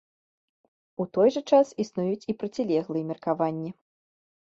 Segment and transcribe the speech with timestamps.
[1.03, 3.71] У той жа час існуюць і процілеглыя меркаванні.